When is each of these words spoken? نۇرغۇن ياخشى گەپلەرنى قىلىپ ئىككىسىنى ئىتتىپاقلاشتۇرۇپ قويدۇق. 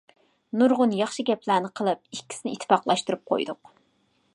نۇرغۇن 0.61 0.95
ياخشى 0.99 1.25
گەپلەرنى 1.29 1.71
قىلىپ 1.81 2.03
ئىككىسىنى 2.19 2.55
ئىتتىپاقلاشتۇرۇپ 2.57 3.27
قويدۇق. 3.35 3.75